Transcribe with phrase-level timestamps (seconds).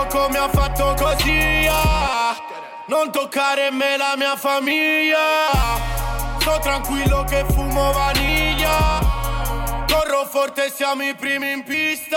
[0.00, 2.34] Blocco mi ha fatto così ah.
[2.86, 5.18] Non toccare me la mia famiglia.
[6.38, 8.98] Sto tranquillo che fumo vaniglia.
[9.86, 12.16] Corro forte siamo i primi in pista.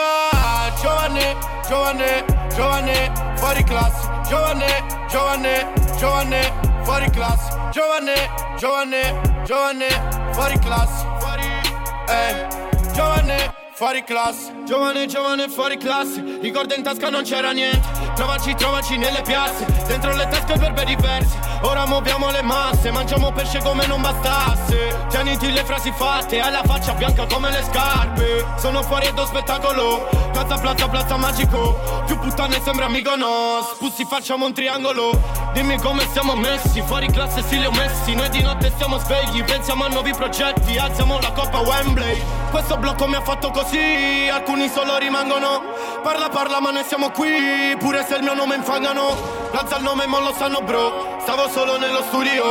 [0.82, 1.36] Giovane,
[1.68, 2.26] giovane,
[2.56, 4.10] giovane Fuori classe.
[4.30, 6.54] Giovane, giovane, giovane
[6.84, 7.52] Fuori classe.
[7.72, 9.88] Giovane, giovane, giovane
[10.32, 11.06] Fuori classe.
[11.20, 11.62] Fuori,
[12.08, 12.48] eh
[12.94, 17.82] Giovane fuori classe Giovane, giovane, fuori classe Ricordo in tasca non c'era niente.
[18.16, 19.66] Trovaci, trovaci nelle piazze.
[19.88, 21.38] Dentro le tasche per bei diversi.
[21.62, 22.92] Ora muoviamo le masse.
[22.92, 25.06] Mangiamo pesce come non bastasse.
[25.10, 26.40] Tieniti le frasi fatte.
[26.40, 28.46] Hai la faccia bianca come le scarpe.
[28.58, 30.08] Sono fuori e do spettacolo.
[30.32, 32.04] Piazza, piazza, piazza magico.
[32.06, 37.44] Più puttane sembra amico no Spussi facciamo un triangolo Dimmi come siamo messi Fuori classe
[37.44, 41.32] sì li ho messi Noi di notte siamo svegli Pensiamo a nuovi progetti Alziamo la
[41.32, 45.62] coppa Wembley Questo blocco mi ha fatto così alcuni solo rimangono.
[46.02, 49.16] Parla, parla, ma noi siamo qui, pure se il mio nome infangano.
[49.52, 51.18] Alza il nome, ma lo sanno, bro.
[51.22, 52.44] Stavo solo nello studio.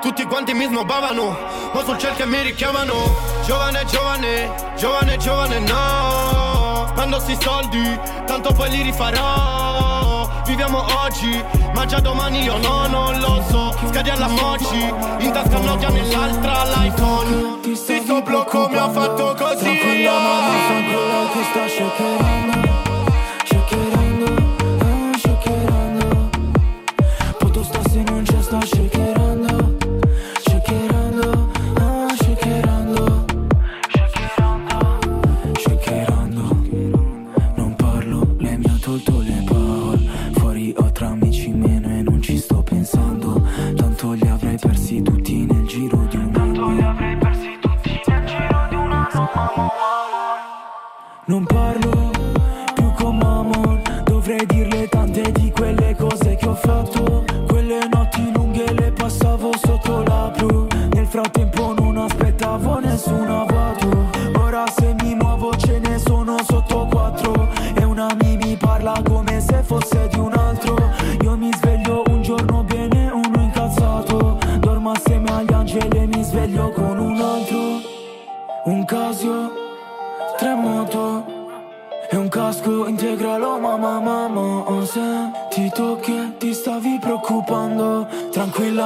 [0.00, 1.36] Tutti quanti mi snobbavano,
[1.72, 2.94] ma sul cielo che mi richiamano.
[3.44, 6.90] Giovane, giovane, giovane, giovane, no.
[6.94, 9.67] Quando si soldi, tanto poi li rifarò.
[10.68, 13.74] Viviamo oggi, ma già domani io no, non lo so.
[13.88, 17.60] Scadi alla moci, in tasca Nokia nell'altra l'iPhone.
[17.62, 19.64] Questo blocco mi ha fatto così.
[19.64, 20.38] Tranquilla,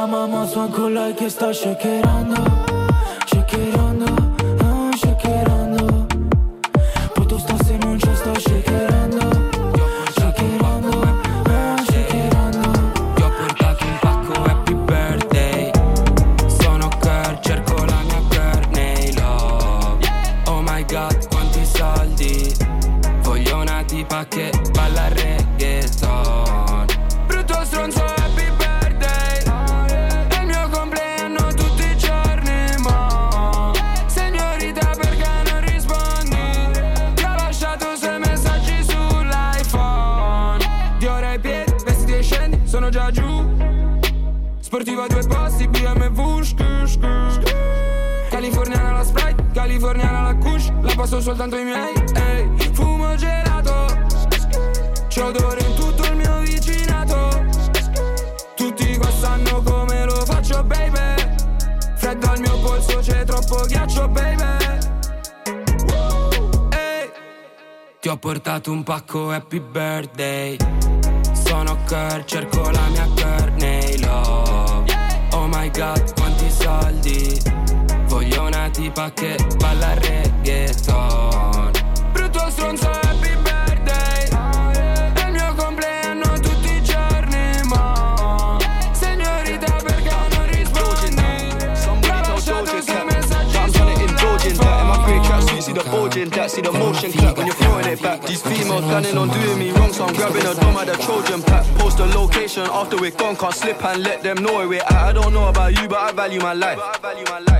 [0.06, 2.71] mamma sono con lei che sta shakerando
[44.82, 47.54] Sportiva a due passi, BMW, shk, shk, shk.
[48.30, 50.72] Californiana la Sprite, californiana la Kush.
[50.80, 52.70] La passo soltanto i miei, ehi.
[52.72, 53.86] Fumo gelato.
[55.06, 57.46] C'è odore in tutto il mio vicinato.
[58.56, 61.30] Tutti qua sanno come lo faccio, baby.
[61.94, 64.78] Freddo al mio polso, c'è troppo ghiaccio, baby.
[68.00, 70.56] Ti ho portato un pacco happy birthday.
[71.34, 74.61] Sono girl, cerco la mia Courtney Love
[75.42, 77.36] Oh my god, quanti soldi?
[78.06, 81.41] Voglio una tipa che balla reggaeton
[96.14, 96.50] that.
[96.50, 98.22] See the motion clap when you're throwing it back.
[98.22, 101.42] These females planning on doing me wrong, so I'm grabbing a dome at the Trojan
[101.42, 101.64] pack.
[101.78, 104.92] Post the location after we're gone, can't slip and let them know where we're at.
[104.92, 106.78] I don't know about you, but I value my life.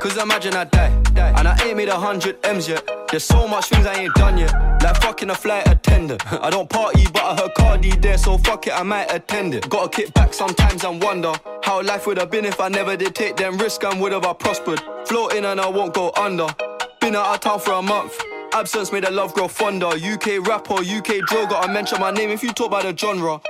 [0.00, 2.86] Cause imagine I die, and I ain't made a hundred M's yet.
[3.10, 4.52] There's so much things I ain't done yet.
[4.82, 6.20] Like fucking a flight attendant.
[6.42, 9.68] I don't party, but I heard Cardi there, so fuck it, I might attend it.
[9.70, 11.32] Gotta kick back sometimes and wonder
[11.62, 14.26] how life would have been if I never did take them risks and would have
[14.26, 14.80] I prospered.
[15.06, 16.48] Floating and I won't go under.
[17.00, 18.20] Been out of town for a month.
[18.54, 19.86] Absence made the love grow fonder.
[19.86, 23.40] UK rapper, UK drill, gotta mention my name if you talk about the genre.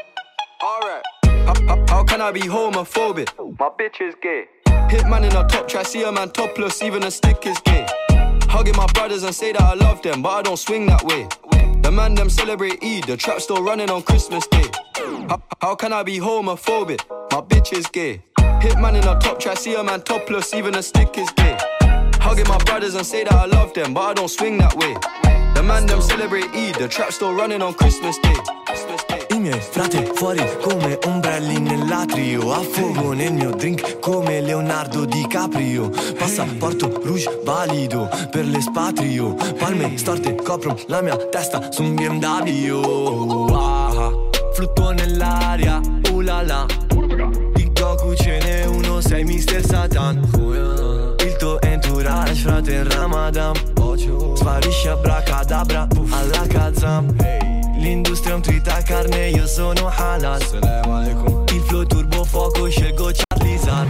[0.62, 1.02] Alright.
[1.24, 3.28] How, how, how can I be homophobic?
[3.58, 4.44] My bitch is gay.
[4.66, 7.84] Hitman in a top try, see a man topless, even a stick is gay.
[8.48, 11.26] Hugging my brothers and say that I love them, but I don't swing that way.
[11.82, 14.66] The man them celebrate Eid, the trap still running on Christmas Day.
[15.28, 17.00] How, how can I be homophobic?
[17.32, 18.22] My bitch is gay.
[18.38, 21.58] Hitman in a top try, see a man topless, even a stick is gay.
[22.24, 24.94] Hugging my brothers and say that I love them, but I don't swing that way.
[25.54, 28.36] The man them celebrate Eid, the trap still running on Christmas Day.
[29.32, 35.88] I miei frate fuori come ombrelli nell'atrio A fuoco nel mio drink come Leonardo DiCaprio
[36.18, 44.12] Passaporto rouge valido per l'espatrio Palme storte coprono la mia testa su un BMW ah,
[44.52, 45.80] Fluttuo nell'aria,
[46.10, 46.66] uh la
[47.54, 49.64] Di Goku ce n'è uno, sei Mr.
[49.64, 50.91] Satan
[52.62, 53.54] frate in Ramadan.
[54.36, 57.14] Sparisce abracadabra alla Kazam.
[57.78, 60.40] L'industria è un tweet a carne, io sono halal.
[61.52, 63.86] Il flow turbo fuoco, scelgo Charlizar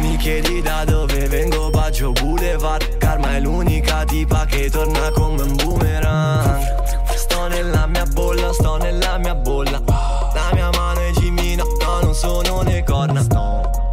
[0.00, 2.96] Mi chiedi da dove vengo, Baggio Boulevard.
[2.98, 7.14] Karma è l'unica tipa che torna come un boomerang.
[7.14, 9.82] Sto nella mia bolla, sto nella mia bolla.
[9.86, 13.24] La mia mano è Jimmy, no, no, non sono le corna.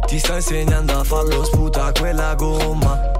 [0.06, 3.13] Ti sto insegnando a farlo, sputa quella gomma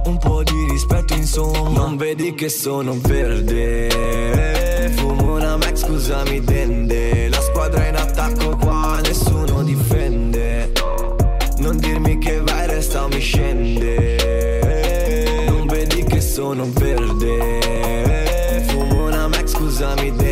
[1.34, 4.92] insomma Non vedi che sono verde.
[4.94, 10.70] Fumo una Mac, scusami dende La squadra in attacco qua, nessuno difende.
[11.58, 14.16] Non dirmi che vai, resta o mi scende.
[15.48, 18.62] Non vedi che sono verde.
[18.69, 20.23] Fumo una Mac, scusami dende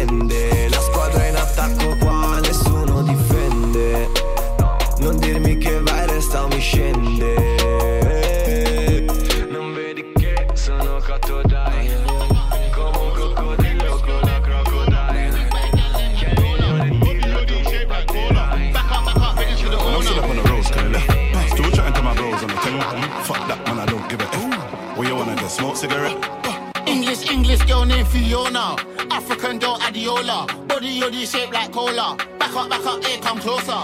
[27.63, 28.77] English girl named Fiona.
[29.11, 30.47] African girl Adiola.
[30.69, 32.17] Body yoddy shaped like cola.
[32.39, 33.81] Back up, back up, here come closer.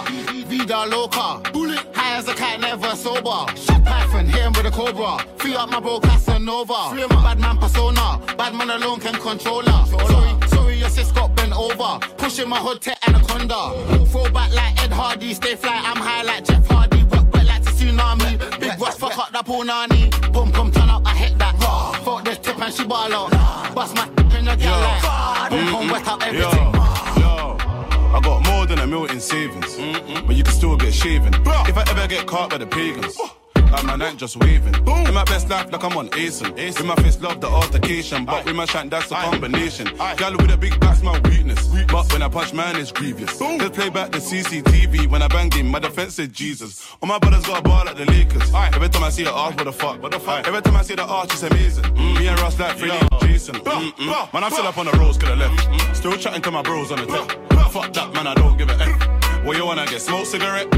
[0.46, 1.40] Vida loca.
[1.52, 1.84] Bullet.
[1.94, 3.46] High as a cat, never sober.
[3.56, 5.18] Shot Python, hit him with a cobra.
[5.36, 6.90] Free up my bro Casanova.
[6.90, 8.20] Free my bad man persona.
[8.36, 9.86] Bad man alone can control her.
[9.86, 11.98] Sorry, sorry, your sis got bent over.
[12.16, 14.06] Pushing my hood to anaconda.
[14.06, 15.34] Throw back like Ed Hardy.
[15.34, 17.04] Stay fly, I'm high like Jeff Hardy.
[17.04, 18.60] Rock wet like the tsunami.
[18.60, 20.10] Big Ross, fuck up that punani.
[20.32, 21.54] Boom, come turn up, I hit that.
[22.04, 23.47] Fuck this tip and she ball out.
[23.78, 25.50] Bust my in the like.
[25.50, 26.74] Boom, wet everything.
[26.74, 29.76] I got more than a mil in savings,
[30.26, 31.32] but you can still get shaven.
[31.32, 33.16] If I ever get caught by the pagans,
[33.70, 34.72] like my night just waving.
[34.84, 35.06] Boom.
[35.06, 36.54] In my best life, like I'm on Asen.
[36.54, 39.88] With my face, love the altercation, but with my shank, that's a combination.
[40.16, 43.38] Gal with a big back's my weakness, but when I punch, man, it's grievous.
[43.38, 45.68] Just play back the CCTV when I bang him.
[45.68, 46.94] My defense is Jesus.
[47.02, 48.52] All my brothers got a ball like the Lakers.
[48.54, 50.02] Every time I see her arch, what the fuck?
[50.02, 50.46] What the fuck?
[50.46, 51.92] Every time I see the arch, it's amazing.
[51.94, 53.56] Me and Ross like Freddie and Jason.
[53.56, 54.32] Mm-mm.
[54.32, 55.96] Man, I'm still up on the roads, could have left.
[55.96, 57.70] Still chatting to my bros on the tech.
[57.70, 59.44] Fuck that, man, I don't give a F.
[59.44, 60.00] What you wanna get?
[60.00, 60.68] Smoke cigarette?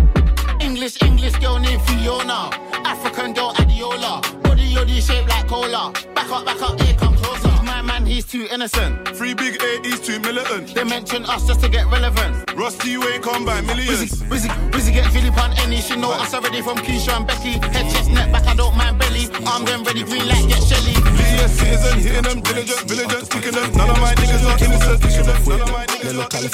[0.60, 2.50] English, English girl named Fiona.
[2.90, 4.20] African girl Adiola.
[4.42, 5.92] Body yoddy shaped like cola.
[6.12, 7.48] Back up, back up, here come closer.
[7.62, 9.06] My man, he's too innocent.
[9.16, 10.74] Three big A, he's too militant.
[10.74, 12.52] They mention us just to get relevant.
[12.56, 14.22] Rusty way come by millions.
[14.22, 15.80] Wizzy, Wizzy, Wizzy get Philip on any.
[15.80, 17.62] She know us already from Keisha and Becky.
[17.74, 19.30] Head, chest, neck, back, I don't mind belly.
[19.46, 20.94] Armed and ready, green light, get Shelly.
[21.14, 23.70] Be a citizen, hitting them, diligent, vigilant, sticking them.
[23.76, 25.46] None of my niggas are innocent.
[25.46, 26.48] None of my niggas Nel locale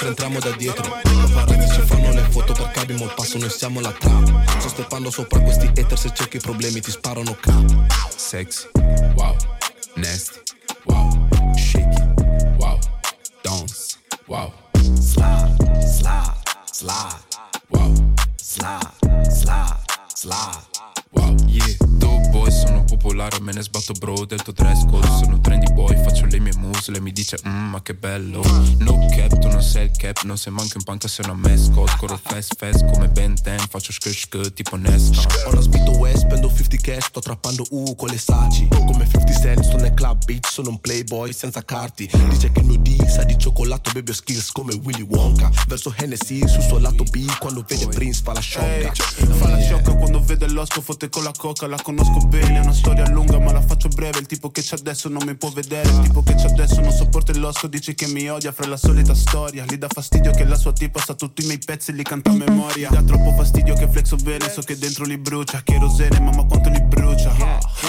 [2.37, 4.59] le foto perché abbiamo il passo Noi siamo la trap.
[4.59, 7.64] Sto steppando sopra questi hater Se cerchi problemi ti sparano cap
[8.14, 8.69] Sexy,
[9.14, 9.37] wow.
[9.95, 10.40] Nasty,
[10.85, 11.28] wow.
[11.57, 12.02] Shaky,
[12.59, 12.78] wow.
[13.43, 14.52] Dance, wow.
[15.00, 16.35] Slide, slide,
[16.71, 17.25] slide
[17.69, 17.93] Wow.
[18.37, 18.90] Slide,
[19.31, 19.76] slide,
[20.14, 20.64] slide
[21.11, 21.46] Wow
[22.97, 26.55] Regolare me ne sbatto bro del tuo dress code Sono trendy boy, faccio le mie
[26.88, 28.43] Lei mi dice mmm ma che bello.
[28.79, 31.97] No cap, tu non sei il cap Non sei manco in panca, sei una mascot
[31.97, 36.26] Corro fast fast come Ben 10 Faccio sk sk tipo Nesca Ho la spinto West,
[36.26, 38.69] spendo 50 cash Sto trappando U con le saci.
[38.69, 42.09] Come 50 cent, sto nel club bitch Sono un playboy senza carti.
[42.29, 45.50] Dice che il mio D sa di cioccolato Bebe skills come Willy Wonka.
[45.67, 48.93] Verso Hennessy sul suo lato B Quando vede Prince fa la sciocca.
[48.93, 52.73] Fa la sciocca quando vede l'osco Fotte con la coca, la conosco bene È una
[52.87, 54.21] storia lunga ma la faccio breve.
[54.21, 55.88] Il tipo che c'è adesso non mi può vedere.
[55.88, 58.76] Il tipo che c'è adesso non sopporta il l'osco Dice che mi odia fra la
[58.76, 59.64] solita storia.
[59.64, 62.31] Gli dà fastidio che la sua tipa sa tutti i miei pezzi e li canta
[62.31, 62.88] a memoria.
[62.88, 65.62] Dà troppo fastidio che flexo bene So che dentro li brucia.
[65.64, 67.35] Cherosene mamma quanto li brucia.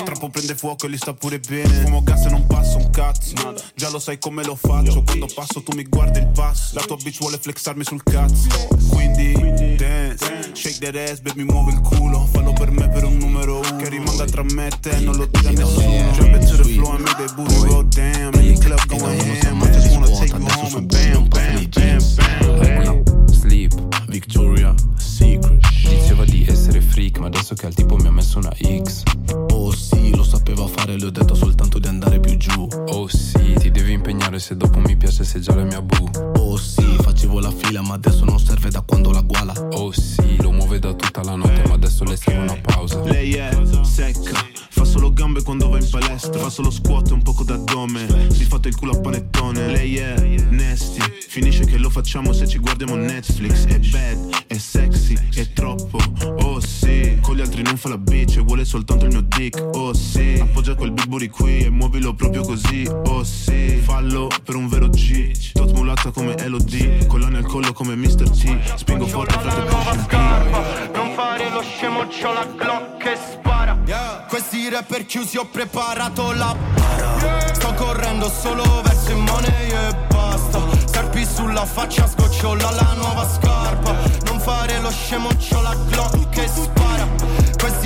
[0.03, 1.83] Troppo prende fuoco e li sta pure bene.
[1.83, 3.35] Fumo gas e non passo un cazzo.
[3.75, 5.03] Già lo sai come lo faccio.
[5.03, 6.73] Quando passo tu mi guardi il passo.
[6.73, 8.47] La tua bitch vuole flexarmi sul cazzo.
[8.89, 10.26] Quindi dance
[10.57, 12.25] Shake that ass baby muove il culo.
[12.31, 15.27] Fallo per me per un numero uno Che rimanga tra me e te Non lo
[15.27, 16.11] dica nessuno.
[16.13, 19.61] Jump into the floor and make that booty roll damn In the club going ham.
[19.61, 23.27] I just wanna take you home and bam bam bam bam.
[23.31, 23.71] Sleep
[24.07, 28.51] Victoria Secret Diceva di essere freak Ma adesso che al tipo mi ha messo una
[28.83, 29.03] X.
[29.51, 32.67] Oh sì, lo sapeva fare, le ho detto soltanto di andare più giù.
[32.87, 36.09] Oh sì, ti devi impegnare se dopo mi piace sei già la mia boo.
[36.37, 36.86] Oh sì,
[37.77, 39.53] facevo la fila ma adesso non serve da quando la guala.
[39.73, 43.01] Oh sì, lo muove da tutta la notte ma adesso le serve una pausa.
[43.03, 43.49] Lei è
[43.83, 48.05] secca, fa solo gambe quando va in palestra Fa solo squat e un poco d'addome
[48.05, 49.67] Mi fate il culo a panettone.
[49.67, 50.15] Lei è
[50.49, 53.65] nasty, finisce che lo facciamo se ci guardiamo Netflix.
[53.65, 55.99] È bad, è sexy, è troppo
[56.39, 59.59] Oh sì, con gli altri non fa la bitch e vuole soltanto il mio dick
[59.73, 64.67] Oh sì, appoggia quel biburi qui e muovilo proprio così Oh sì, fallo per un
[64.67, 67.05] vero G Tot mulatta come Elodie
[67.47, 68.29] collo come Mr.
[68.29, 68.75] T.
[68.75, 73.77] Spingo forte frate push in P Non fare lo scemo, c'ho la Glock che spara.
[74.27, 80.59] Questi rapper chiusi ho preparato la para Sto correndo solo verso il money e basta.
[80.85, 83.95] Serpi sulla faccia, sgocciola la nuova scarpa.
[84.25, 87.26] Non fare lo scemo, c'ho la Glock che spara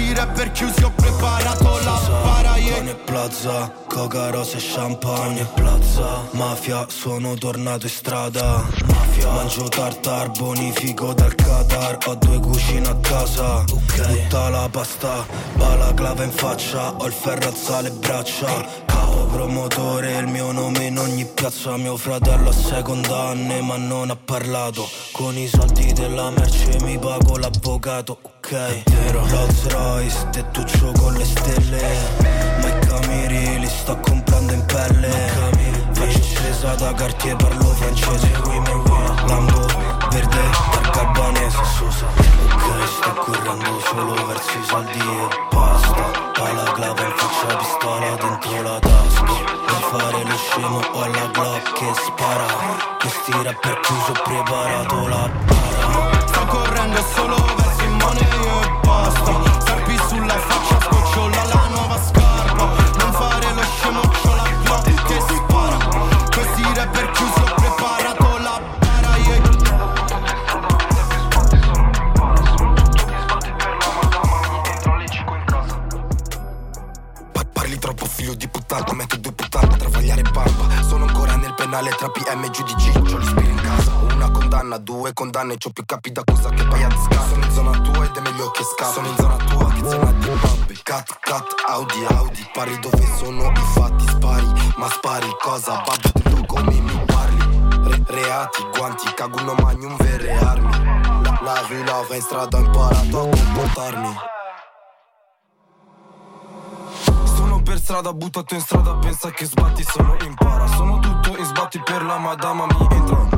[0.01, 2.77] Questi rapper chiusi ho preparato la para yeah.
[2.77, 5.45] Ogni plaza, coca, rose e champagne.
[5.53, 8.65] Plaza, mafia, sono tornato in strada.
[8.87, 16.23] Mafia, mangio tartar, bonifico dal Qatar Ho due cucine a casa, butta la pasta Balaclava
[16.23, 18.65] in faccia, ho il ferro alza le braccia.
[18.87, 21.77] Capo promotore, il mio nome in ogni piazza.
[21.77, 24.89] Mio fratello ha sei condanne ma non ha parlato.
[25.11, 28.17] Con i soldi della merce mi pago l'avvocato
[28.51, 31.81] Ok, Rolls Royce, tettuccio con le stelle.
[32.59, 35.31] Ma i camiri li sto comprando in pelle.
[35.93, 38.29] Faccio spesa da Cartier, parlo francese.
[39.25, 39.65] Lambo,
[40.09, 41.59] verde, targa albanese
[42.61, 46.11] ok, sto correndo solo verso i soldi e basta.
[46.37, 49.59] Balaclava in faccia, pistola dentro la tasca.
[49.91, 52.45] Fare lo scemo, ho la Glock che spara.
[52.99, 55.29] Questi rapper chiuso, preparato la
[85.41, 88.15] condanne C'ho più capi da cosa che paia di scala Sono in zona tua ed
[88.15, 88.93] è meglio che scappi.
[88.93, 90.79] Sono in zona tua che zona di babbe.
[90.83, 92.49] Cat, cat, Audi, Audi.
[92.53, 95.81] Parli dove sono i fatti spari Ma spari cosa?
[95.85, 97.89] Babbo tutto come mi parli.
[97.89, 101.23] Re- reati, guanti, caguno magnum, vere armi.
[101.23, 104.29] La, la rue lava in strada ho imparato a comportarmi.
[107.63, 110.67] Per strada, buttato in strada, pensa che sbatti, solo impara.
[110.67, 113.30] Sono tutto in sbatti per la madama, mi entra.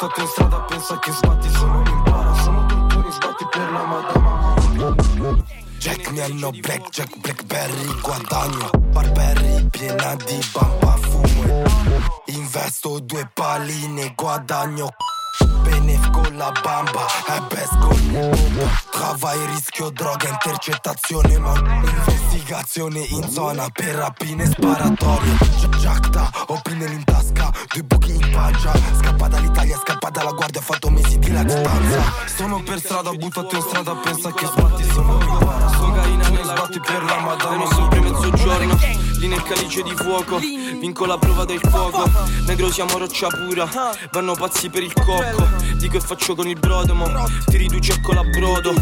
[0.00, 2.34] Sono buttato in strada, pensa che sbatti, solo impara.
[2.36, 4.54] Sono tutto in sbatti per la madama.
[5.76, 8.70] Jack Niello, Black Jack, Blackberry, guadagno.
[8.92, 11.64] Barberry, piena di bamba, fumo.
[12.24, 14.88] Investo due palline, guadagno.
[15.80, 22.98] Benef con la bamba e best con il bomba Travai, rischio, droga, intercettazione Ma investigazione
[22.98, 25.36] in zona per rapine sparatorie.
[25.58, 28.72] Gi- Giacta, ho pinelli in tasca, due buchi in pancia.
[28.98, 33.62] Scappa dall'Italia, scappa dalla guardia, ho fatto mesi di latitanza Sono per strada, buttato in
[33.62, 39.09] strada, pensa che sbatti sono in para Cocaina nella sbatti per la madonna, sempre mezzogiorno
[39.20, 40.38] lì nel calice di fuoco.
[40.38, 42.10] Vinco la prova del fuoco.
[42.46, 43.68] Negro siamo roccia pura,
[44.10, 45.46] vanno pazzi per il cocco.
[45.76, 47.06] Dico e faccio con il brodo, mo.
[47.46, 48.72] Ti riduce a colabrodo.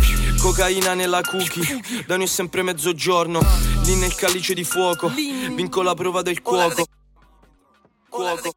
[0.40, 3.40] Cocaina nella cookie, da noi è sempre mezzogiorno.
[3.84, 5.08] Lì nel calice di fuoco.
[5.08, 6.86] Vinco la prova del cuoco.
[8.08, 8.52] Cuoco.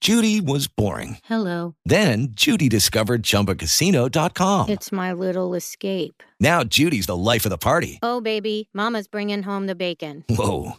[0.00, 1.18] Judy was boring.
[1.28, 1.74] Hello.
[1.84, 4.70] Then Judy discovered ChumbaCasino.com.
[4.70, 6.22] It's my little escape.
[6.40, 7.98] Now Judy's the life of the party.
[8.02, 10.24] Oh, baby, Mama's bringing home the bacon.
[10.30, 10.78] Whoa,